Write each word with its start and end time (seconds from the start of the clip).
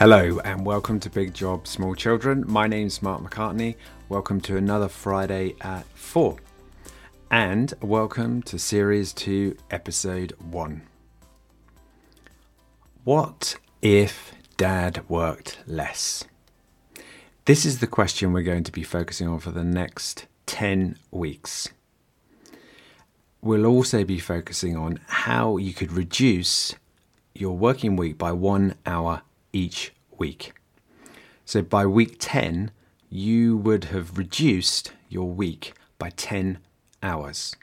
Hello 0.00 0.40
and 0.46 0.64
welcome 0.64 0.98
to 1.00 1.10
Big 1.10 1.34
Job 1.34 1.66
Small 1.66 1.94
Children. 1.94 2.44
My 2.46 2.66
name's 2.66 3.02
Mark 3.02 3.20
McCartney. 3.20 3.76
Welcome 4.08 4.40
to 4.40 4.56
another 4.56 4.88
Friday 4.88 5.56
at 5.60 5.84
4. 5.94 6.38
And 7.30 7.74
welcome 7.82 8.40
to 8.44 8.58
Series 8.58 9.12
2, 9.12 9.58
Episode 9.70 10.32
1. 10.38 10.80
What 13.04 13.56
if 13.82 14.32
Dad 14.56 15.06
worked 15.10 15.58
less? 15.66 16.24
This 17.44 17.66
is 17.66 17.80
the 17.80 17.86
question 17.86 18.32
we're 18.32 18.40
going 18.40 18.64
to 18.64 18.72
be 18.72 18.82
focusing 18.82 19.28
on 19.28 19.38
for 19.38 19.50
the 19.50 19.64
next 19.64 20.24
10 20.46 20.96
weeks. 21.10 21.68
We'll 23.42 23.66
also 23.66 24.04
be 24.04 24.18
focusing 24.18 24.78
on 24.78 24.98
how 25.08 25.58
you 25.58 25.74
could 25.74 25.92
reduce 25.92 26.74
your 27.34 27.54
working 27.54 27.96
week 27.96 28.16
by 28.16 28.32
one 28.32 28.76
hour 28.86 29.20
each 29.52 29.92
week. 30.18 30.52
So 31.44 31.62
by 31.62 31.86
week 31.86 32.16
10, 32.18 32.70
you 33.08 33.56
would 33.56 33.84
have 33.86 34.16
reduced 34.16 34.92
your 35.08 35.28
week 35.28 35.74
by 35.98 36.10
10 36.10 36.58
hours. 37.02 37.56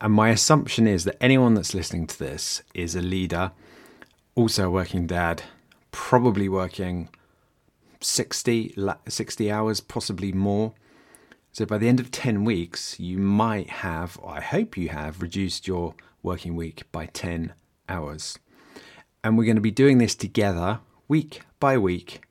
And 0.00 0.12
my 0.12 0.30
assumption 0.30 0.86
is 0.86 1.04
that 1.04 1.22
anyone 1.22 1.54
that's 1.54 1.74
listening 1.74 2.06
to 2.08 2.18
this 2.18 2.62
is 2.74 2.94
a 2.94 3.02
leader, 3.02 3.52
also 4.34 4.66
a 4.66 4.70
working 4.70 5.06
dad, 5.06 5.42
probably 5.90 6.48
working 6.48 7.08
60, 8.00 8.76
60 9.08 9.50
hours, 9.50 9.80
possibly 9.80 10.32
more. 10.32 10.72
So 11.52 11.66
by 11.66 11.78
the 11.78 11.88
end 11.88 11.98
of 11.98 12.10
10 12.10 12.44
weeks, 12.44 13.00
you 13.00 13.18
might 13.18 13.68
have, 13.70 14.18
I 14.24 14.40
hope 14.40 14.76
you 14.76 14.90
have, 14.90 15.22
reduced 15.22 15.66
your 15.66 15.94
working 16.22 16.54
week 16.54 16.84
by 16.92 17.06
10 17.06 17.52
hours. 17.88 18.38
And 19.24 19.36
we're 19.36 19.44
going 19.44 19.56
to 19.56 19.62
be 19.62 19.70
doing 19.70 19.98
this 19.98 20.14
together 20.14 20.80
week 21.08 21.40
by 21.58 21.78
week. 21.78 22.22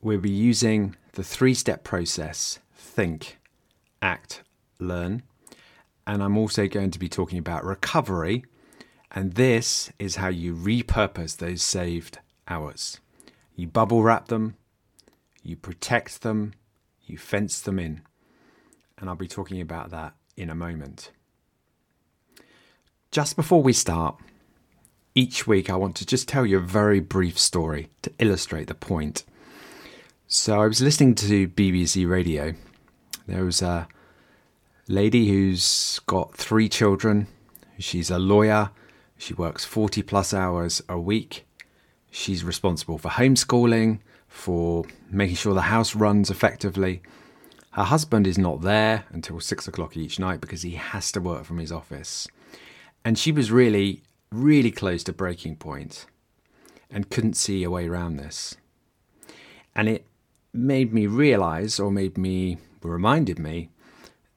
We'll 0.00 0.18
be 0.18 0.30
using 0.30 0.96
the 1.12 1.22
three 1.22 1.54
step 1.54 1.84
process 1.84 2.58
think, 2.74 3.38
act, 4.02 4.42
learn. 4.78 5.22
And 6.06 6.22
I'm 6.22 6.36
also 6.36 6.66
going 6.66 6.90
to 6.90 6.98
be 6.98 7.08
talking 7.08 7.38
about 7.38 7.64
recovery. 7.64 8.44
And 9.12 9.34
this 9.34 9.92
is 9.98 10.16
how 10.16 10.28
you 10.28 10.54
repurpose 10.54 11.36
those 11.36 11.62
saved 11.62 12.18
hours. 12.48 12.98
You 13.54 13.68
bubble 13.68 14.02
wrap 14.02 14.28
them, 14.28 14.56
you 15.42 15.54
protect 15.54 16.22
them, 16.22 16.54
you 17.04 17.16
fence 17.16 17.60
them 17.60 17.78
in. 17.78 18.02
And 18.98 19.08
I'll 19.08 19.16
be 19.16 19.28
talking 19.28 19.60
about 19.60 19.90
that 19.90 20.14
in 20.36 20.50
a 20.50 20.54
moment. 20.54 21.10
Just 23.10 23.36
before 23.36 23.62
we 23.62 23.72
start, 23.72 24.18
each 25.14 25.46
week 25.46 25.68
I 25.68 25.76
want 25.76 25.96
to 25.96 26.06
just 26.06 26.28
tell 26.28 26.46
you 26.46 26.58
a 26.58 26.60
very 26.60 27.00
brief 27.00 27.38
story 27.38 27.88
to 28.02 28.12
illustrate 28.18 28.68
the 28.68 28.74
point. 28.74 29.24
So 30.26 30.60
I 30.60 30.66
was 30.66 30.80
listening 30.80 31.14
to 31.16 31.48
BBC 31.48 32.08
Radio. 32.08 32.54
There 33.26 33.44
was 33.44 33.60
a 33.60 33.86
lady 34.88 35.28
who's 35.28 36.00
got 36.06 36.34
three 36.34 36.68
children. 36.68 37.26
She's 37.78 38.10
a 38.10 38.18
lawyer. 38.18 38.70
She 39.18 39.34
works 39.34 39.64
40 39.64 40.02
plus 40.02 40.32
hours 40.32 40.82
a 40.88 40.98
week. 40.98 41.46
She's 42.10 42.44
responsible 42.44 42.98
for 42.98 43.10
homeschooling, 43.10 44.00
for 44.28 44.84
making 45.10 45.36
sure 45.36 45.54
the 45.54 45.62
house 45.62 45.94
runs 45.94 46.30
effectively. 46.30 47.02
Her 47.72 47.84
husband 47.84 48.26
is 48.26 48.38
not 48.38 48.62
there 48.62 49.04
until 49.10 49.40
six 49.40 49.68
o'clock 49.68 49.96
each 49.96 50.18
night 50.18 50.40
because 50.40 50.62
he 50.62 50.72
has 50.72 51.12
to 51.12 51.20
work 51.20 51.44
from 51.44 51.58
his 51.58 51.72
office. 51.72 52.26
And 53.04 53.18
she 53.18 53.32
was 53.32 53.50
really 53.50 54.02
really 54.32 54.70
close 54.70 55.04
to 55.04 55.12
breaking 55.12 55.56
point 55.56 56.06
and 56.90 57.10
couldn't 57.10 57.34
see 57.34 57.62
a 57.62 57.70
way 57.70 57.88
around 57.88 58.16
this. 58.16 58.56
And 59.74 59.88
it 59.88 60.06
made 60.52 60.92
me 60.92 61.06
realize, 61.06 61.80
or 61.80 61.90
made 61.90 62.18
me, 62.18 62.58
reminded 62.82 63.38
me, 63.38 63.70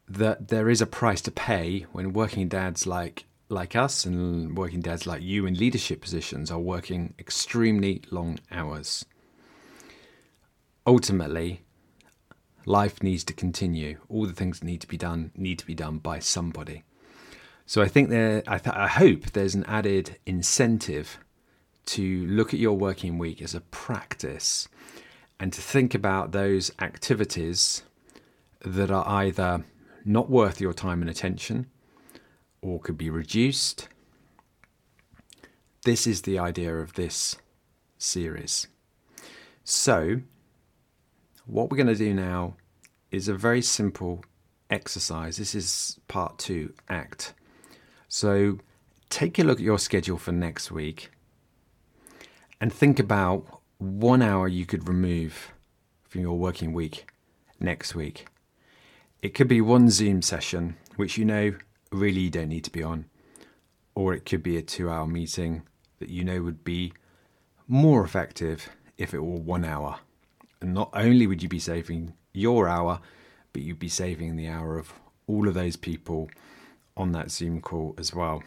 that 0.08 0.50
there 0.50 0.70
is 0.70 0.82
a 0.82 0.86
price 0.86 1.22
to 1.22 1.32
pay 1.32 1.86
when 1.92 2.14
working 2.14 2.48
dads 2.48 2.86
like 2.86 3.26
like 3.48 3.76
us 3.76 4.06
and 4.06 4.58
working 4.58 4.82
dads 4.82 5.06
like 5.06 5.22
you 5.22 5.46
in 5.46 5.54
leadership 5.54 6.02
positions 6.02 6.50
are 6.50 6.60
working 6.60 7.14
extremely 7.20 8.02
long 8.10 8.40
hours. 8.52 9.06
Ultimately, 10.88 11.62
life 12.66 13.04
needs 13.04 13.24
to 13.26 13.34
continue. 13.34 14.00
All 14.10 14.26
the 14.26 14.34
things 14.34 14.60
that 14.60 14.66
need 14.66 14.82
to 14.82 14.88
be 14.88 14.98
done 14.98 15.32
need 15.36 15.60
to 15.60 15.66
be 15.66 15.76
done 15.76 16.00
by 16.00 16.18
somebody. 16.20 16.84
So 17.66 17.82
I 17.82 17.88
think 17.88 18.10
there, 18.10 18.44
I, 18.48 18.58
th- 18.60 18.76
I 18.76 18.88
hope 18.88 19.32
there's 19.32 19.56
an 19.56 19.66
added 19.66 20.18
incentive 20.26 21.18
to 21.88 22.28
look 22.28 22.54
at 22.54 22.60
your 22.60 22.78
working 22.78 23.18
week 23.18 23.42
as 23.42 23.56
a 23.56 23.62
practice 23.62 24.68
and 25.40 25.52
to 25.52 25.62
think 25.62 25.94
about 25.94 26.32
those 26.32 26.72
activities 26.80 27.84
that 28.64 28.92
are 28.92 29.08
either 29.08 29.66
not 30.04 30.30
worth 30.30 30.62
your 30.62 30.74
time 30.74 31.02
and 31.02 31.10
attention 31.10 31.68
or 32.62 32.80
could 32.80 32.98
be 32.98 33.10
reduced. 33.10 33.88
This 35.84 36.08
is 36.08 36.24
the 36.24 36.40
idea 36.40 36.76
of 36.76 36.94
this 36.94 37.36
series. 37.98 38.68
So, 39.64 40.22
what 41.46 41.70
we're 41.70 41.78
going 41.78 41.88
to 41.88 41.96
do 41.96 42.14
now 42.14 42.56
is 43.12 43.28
a 43.28 43.36
very 43.36 43.62
simple 43.62 44.24
exercise. 44.70 45.38
This 45.38 45.54
is 45.54 46.00
part 46.08 46.40
two, 46.40 46.74
ACT. 46.90 47.34
So 48.16 48.60
take 49.10 49.38
a 49.40 49.44
look 49.44 49.60
at 49.60 49.66
your 49.66 49.78
schedule 49.78 50.18
for 50.18 50.32
next 50.32 50.72
week 50.72 51.12
and 52.62 52.72
think 52.72 52.98
about 52.98 53.60
one 53.78 54.22
hour 54.22 54.48
you 54.48 54.66
could 54.66 54.88
remove 54.88 55.52
from 56.04 56.22
your 56.22 56.38
working 56.38 56.72
week 56.72 57.12
next 57.60 57.94
week. 57.94 58.28
It 59.22 59.34
could 59.34 59.50
be 59.50 59.60
one 59.60 59.90
Zoom 59.90 60.22
session, 60.22 60.78
which 60.96 61.18
you 61.18 61.26
know 61.26 61.56
really 61.92 62.22
you 62.22 62.30
don't 62.30 62.48
need 62.48 62.64
to 62.64 62.72
be 62.72 62.82
on, 62.82 63.04
or 63.96 64.14
it 64.14 64.26
could 64.26 64.42
be 64.42 64.56
a 64.56 64.62
two 64.62 64.90
hour 64.90 65.06
meeting 65.06 65.64
that 66.00 66.08
you 66.08 66.24
know 66.24 66.42
would 66.42 66.64
be 66.64 66.94
more 67.68 68.02
effective 68.02 68.70
if 68.98 69.14
it 69.14 69.20
were 69.20 69.40
one 69.40 69.66
hour. 69.66 70.00
And 70.62 70.74
not 70.74 70.90
only 70.94 71.28
would 71.28 71.44
you 71.44 71.50
be 71.50 71.60
saving 71.60 72.14
your 72.32 72.70
hour, 72.70 73.02
but 73.52 73.62
you'd 73.62 73.78
be 73.78 73.90
saving 73.90 74.38
the 74.38 74.48
hour 74.48 74.80
of 74.80 74.94
all 75.28 75.50
of 75.50 75.54
those 75.54 75.76
people 75.76 76.30
on 76.98 77.12
that 77.12 77.32
Zoom 77.32 77.62
call 77.62 77.96
as 77.98 78.14
well. 78.14 78.44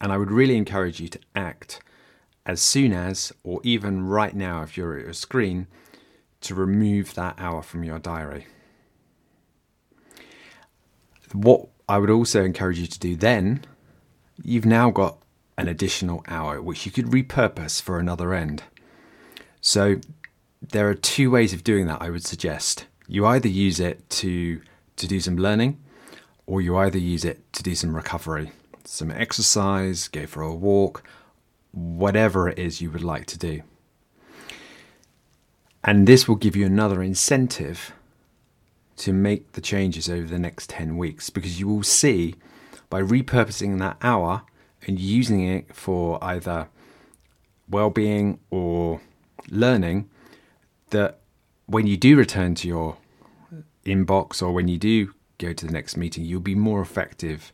And 0.00 0.12
I 0.12 0.16
would 0.16 0.30
really 0.30 0.56
encourage 0.56 1.00
you 1.00 1.08
to 1.08 1.18
act 1.34 1.80
as 2.46 2.60
soon 2.60 2.92
as, 2.92 3.32
or 3.42 3.60
even 3.62 4.06
right 4.06 4.34
now 4.34 4.62
if 4.62 4.76
you're 4.76 4.96
at 4.96 5.04
your 5.04 5.12
screen, 5.12 5.66
to 6.40 6.54
remove 6.54 7.14
that 7.14 7.34
hour 7.38 7.62
from 7.62 7.84
your 7.84 7.98
diary. 7.98 8.46
What 11.32 11.68
I 11.88 11.98
would 11.98 12.10
also 12.10 12.44
encourage 12.44 12.78
you 12.78 12.86
to 12.86 12.98
do 12.98 13.16
then, 13.16 13.64
you've 14.42 14.64
now 14.66 14.90
got 14.90 15.18
an 15.58 15.68
additional 15.68 16.24
hour 16.28 16.62
which 16.62 16.86
you 16.86 16.92
could 16.92 17.06
repurpose 17.06 17.82
for 17.82 17.98
another 17.98 18.32
end. 18.32 18.62
So 19.60 19.96
there 20.62 20.88
are 20.88 20.94
two 20.94 21.30
ways 21.30 21.52
of 21.52 21.64
doing 21.64 21.86
that 21.86 22.00
I 22.00 22.10
would 22.10 22.24
suggest. 22.24 22.86
You 23.06 23.26
either 23.26 23.48
use 23.48 23.80
it 23.80 24.08
to 24.10 24.60
to 24.96 25.06
do 25.06 25.20
some 25.20 25.36
learning 25.36 25.78
or 26.48 26.62
you 26.62 26.78
either 26.78 26.98
use 26.98 27.26
it 27.26 27.52
to 27.52 27.62
do 27.62 27.74
some 27.74 27.94
recovery, 27.94 28.50
some 28.82 29.10
exercise, 29.10 30.08
go 30.08 30.26
for 30.26 30.42
a 30.42 30.54
walk, 30.54 31.06
whatever 31.72 32.48
it 32.48 32.58
is 32.58 32.80
you 32.80 32.90
would 32.90 33.04
like 33.04 33.26
to 33.26 33.38
do. 33.38 33.60
And 35.84 36.08
this 36.08 36.26
will 36.26 36.36
give 36.36 36.56
you 36.56 36.64
another 36.64 37.02
incentive 37.02 37.92
to 38.96 39.12
make 39.12 39.52
the 39.52 39.60
changes 39.60 40.08
over 40.08 40.26
the 40.26 40.38
next 40.38 40.70
10 40.70 40.96
weeks 40.96 41.28
because 41.28 41.60
you 41.60 41.68
will 41.68 41.82
see 41.82 42.34
by 42.88 43.02
repurposing 43.02 43.78
that 43.78 43.98
hour 44.00 44.42
and 44.86 44.98
using 44.98 45.46
it 45.46 45.76
for 45.76 46.18
either 46.24 46.68
well 47.68 47.90
being 47.90 48.40
or 48.50 49.02
learning 49.50 50.08
that 50.90 51.18
when 51.66 51.86
you 51.86 51.98
do 51.98 52.16
return 52.16 52.54
to 52.54 52.66
your 52.66 52.96
inbox 53.84 54.42
or 54.42 54.50
when 54.52 54.66
you 54.66 54.78
do 54.78 55.12
go 55.38 55.52
to 55.52 55.66
the 55.66 55.72
next 55.72 55.96
meeting, 55.96 56.24
you'll 56.24 56.40
be 56.40 56.54
more 56.54 56.80
effective 56.80 57.52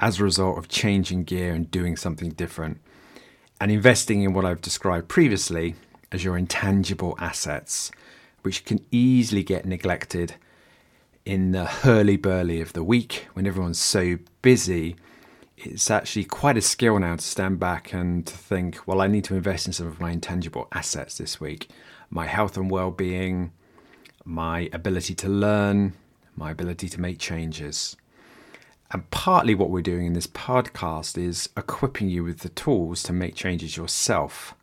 as 0.00 0.18
a 0.18 0.24
result 0.24 0.58
of 0.58 0.68
changing 0.68 1.24
gear 1.24 1.52
and 1.52 1.70
doing 1.70 1.96
something 1.96 2.30
different 2.30 2.80
and 3.60 3.70
investing 3.70 4.22
in 4.22 4.32
what 4.32 4.44
I've 4.44 4.60
described 4.60 5.08
previously 5.08 5.74
as 6.12 6.24
your 6.24 6.36
intangible 6.36 7.16
assets, 7.18 7.90
which 8.42 8.64
can 8.64 8.84
easily 8.90 9.42
get 9.42 9.66
neglected 9.66 10.34
in 11.24 11.52
the 11.52 11.66
hurly 11.66 12.16
burly 12.16 12.60
of 12.60 12.72
the 12.72 12.84
week 12.84 13.26
when 13.34 13.46
everyone's 13.46 13.80
so 13.80 14.18
busy. 14.42 14.96
It's 15.56 15.90
actually 15.90 16.24
quite 16.24 16.56
a 16.56 16.62
skill 16.62 16.98
now 16.98 17.16
to 17.16 17.24
stand 17.24 17.58
back 17.58 17.92
and 17.92 18.24
to 18.26 18.36
think, 18.36 18.86
well, 18.86 19.00
I 19.00 19.08
need 19.08 19.24
to 19.24 19.34
invest 19.34 19.66
in 19.66 19.72
some 19.72 19.88
of 19.88 20.00
my 20.00 20.12
intangible 20.12 20.68
assets 20.72 21.18
this 21.18 21.40
week 21.40 21.68
my 22.10 22.24
health 22.26 22.56
and 22.56 22.70
well 22.70 22.90
being, 22.90 23.52
my 24.24 24.70
ability 24.72 25.14
to 25.14 25.28
learn, 25.28 25.92
my 26.38 26.50
ability 26.50 26.88
to 26.88 27.00
make 27.00 27.18
changes. 27.18 27.96
And 28.90 29.10
partly 29.10 29.54
what 29.54 29.70
we're 29.70 29.82
doing 29.82 30.06
in 30.06 30.12
this 30.14 30.26
podcast 30.26 31.18
is 31.18 31.50
equipping 31.56 32.08
you 32.08 32.24
with 32.24 32.40
the 32.40 32.48
tools 32.48 33.02
to 33.04 33.12
make 33.12 33.34
changes 33.34 33.76
yourself. 33.76 34.54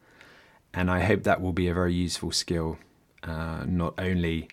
And 0.74 0.90
I 0.90 1.04
hope 1.04 1.24
that 1.24 1.42
will 1.42 1.54
be 1.54 1.68
a 1.68 1.74
very 1.74 1.94
useful 1.94 2.32
skill, 2.32 2.80
uh, 3.24 3.64
not 3.68 3.94
only 4.00 4.50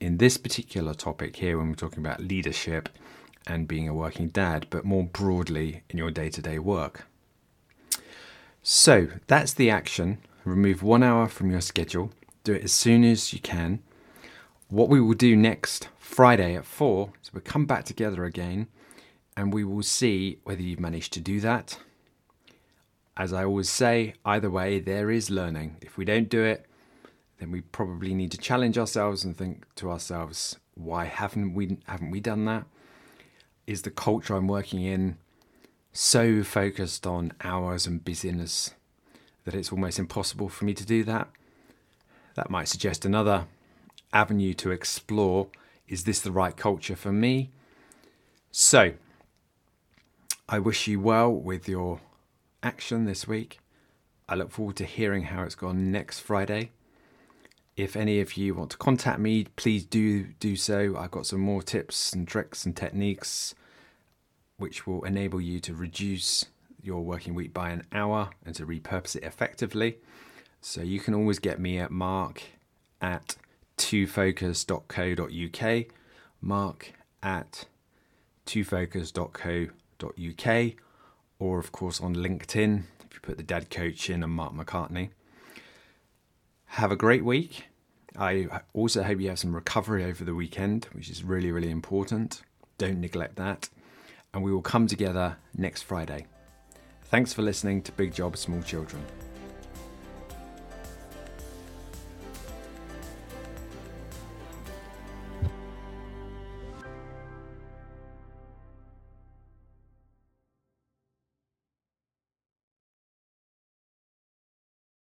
in 0.00 0.18
this 0.18 0.36
particular 0.36 0.94
topic 0.94 1.36
here 1.36 1.58
when 1.58 1.68
we're 1.68 1.74
talking 1.74 2.04
about 2.04 2.20
leadership 2.20 2.88
and 3.46 3.66
being 3.66 3.88
a 3.88 3.94
working 3.94 4.28
dad, 4.28 4.66
but 4.70 4.84
more 4.84 5.04
broadly 5.04 5.82
in 5.90 5.98
your 5.98 6.10
day 6.10 6.30
to 6.30 6.42
day 6.42 6.58
work. 6.58 7.06
So 8.62 9.08
that's 9.26 9.52
the 9.54 9.70
action. 9.70 10.18
Remove 10.44 10.82
one 10.82 11.02
hour 11.02 11.28
from 11.28 11.50
your 11.50 11.60
schedule. 11.60 12.12
Do 12.44 12.52
it 12.52 12.64
as 12.64 12.72
soon 12.72 13.04
as 13.04 13.32
you 13.32 13.40
can. 13.40 13.80
What 14.68 14.88
we 14.88 15.00
will 15.00 15.14
do 15.14 15.36
next 15.36 15.88
Friday 16.06 16.54
at 16.54 16.64
4 16.64 17.12
So 17.20 17.30
we'll 17.34 17.42
come 17.42 17.66
back 17.66 17.84
together 17.84 18.24
again 18.24 18.68
and 19.36 19.52
we 19.52 19.64
will 19.64 19.82
see 19.82 20.38
whether 20.44 20.62
you've 20.62 20.80
managed 20.80 21.12
to 21.14 21.20
do 21.20 21.40
that. 21.40 21.78
As 23.16 23.32
I 23.32 23.44
always 23.44 23.68
say, 23.68 24.14
either 24.24 24.48
way, 24.48 24.78
there 24.78 25.10
is 25.10 25.30
learning. 25.30 25.76
If 25.82 25.98
we 25.98 26.06
don't 26.06 26.30
do 26.30 26.42
it, 26.42 26.64
then 27.38 27.50
we 27.50 27.60
probably 27.60 28.14
need 28.14 28.30
to 28.30 28.38
challenge 28.38 28.78
ourselves 28.78 29.24
and 29.24 29.36
think 29.36 29.66
to 29.74 29.90
ourselves, 29.90 30.56
why 30.74 31.04
haven't 31.04 31.52
we 31.54 31.76
haven't 31.86 32.10
we 32.10 32.20
done 32.20 32.46
that? 32.46 32.64
Is 33.66 33.82
the 33.82 33.90
culture 33.90 34.36
I'm 34.36 34.48
working 34.48 34.82
in 34.82 35.18
so 35.92 36.42
focused 36.42 37.06
on 37.06 37.32
hours 37.42 37.86
and 37.86 38.02
busyness 38.02 38.74
that 39.44 39.54
it's 39.54 39.72
almost 39.72 39.98
impossible 39.98 40.48
for 40.48 40.64
me 40.64 40.72
to 40.72 40.86
do 40.86 41.04
that? 41.04 41.28
That 42.36 42.48
might 42.48 42.68
suggest 42.68 43.04
another 43.04 43.46
avenue 44.14 44.54
to 44.54 44.70
explore. 44.70 45.48
Is 45.88 46.04
this 46.04 46.20
the 46.20 46.32
right 46.32 46.56
culture 46.56 46.96
for 46.96 47.12
me? 47.12 47.50
So, 48.50 48.94
I 50.48 50.58
wish 50.58 50.86
you 50.86 51.00
well 51.00 51.32
with 51.32 51.68
your 51.68 52.00
action 52.62 53.04
this 53.04 53.28
week. 53.28 53.60
I 54.28 54.34
look 54.34 54.50
forward 54.50 54.76
to 54.76 54.84
hearing 54.84 55.24
how 55.24 55.44
it's 55.44 55.54
gone 55.54 55.92
next 55.92 56.20
Friday. 56.20 56.70
If 57.76 57.94
any 57.94 58.20
of 58.20 58.36
you 58.36 58.54
want 58.54 58.70
to 58.70 58.76
contact 58.78 59.20
me, 59.20 59.44
please 59.56 59.84
do 59.84 60.24
do 60.40 60.56
so. 60.56 60.96
I've 60.96 61.10
got 61.10 61.26
some 61.26 61.40
more 61.40 61.62
tips 61.62 62.12
and 62.12 62.26
tricks 62.26 62.64
and 62.64 62.76
techniques 62.76 63.54
which 64.56 64.86
will 64.86 65.04
enable 65.04 65.40
you 65.40 65.60
to 65.60 65.74
reduce 65.74 66.46
your 66.82 67.02
working 67.02 67.34
week 67.34 67.52
by 67.52 67.70
an 67.70 67.84
hour 67.92 68.30
and 68.44 68.54
to 68.54 68.66
repurpose 68.66 69.16
it 69.16 69.22
effectively. 69.22 69.98
So 70.60 70.80
you 70.80 70.98
can 71.00 71.14
always 71.14 71.38
get 71.38 71.60
me 71.60 71.78
at 71.78 71.90
mark 71.90 72.42
at 73.00 73.36
twofocus.co.uk, 73.76 75.86
mark 76.40 76.92
at 77.22 77.66
twofocus.co.uk, 78.46 80.72
or 81.38 81.58
of 81.58 81.72
course 81.72 82.00
on 82.00 82.14
LinkedIn 82.14 82.84
if 83.04 83.14
you 83.14 83.20
put 83.20 83.36
the 83.36 83.42
dad 83.42 83.70
coach 83.70 84.08
in 84.08 84.22
and 84.22 84.32
Mark 84.32 84.54
McCartney. 84.54 85.10
Have 86.66 86.90
a 86.90 86.96
great 86.96 87.24
week. 87.24 87.66
I 88.18 88.48
also 88.72 89.02
hope 89.02 89.20
you 89.20 89.28
have 89.28 89.38
some 89.38 89.54
recovery 89.54 90.04
over 90.04 90.24
the 90.24 90.34
weekend, 90.34 90.86
which 90.92 91.10
is 91.10 91.22
really, 91.22 91.52
really 91.52 91.70
important. 91.70 92.42
Don't 92.78 93.00
neglect 93.00 93.36
that. 93.36 93.68
And 94.32 94.42
we 94.42 94.52
will 94.52 94.62
come 94.62 94.86
together 94.86 95.36
next 95.56 95.82
Friday. 95.82 96.26
Thanks 97.04 97.32
for 97.32 97.42
listening 97.42 97.82
to 97.82 97.92
Big 97.92 98.12
Job 98.12 98.36
Small 98.36 98.62
Children. 98.62 99.02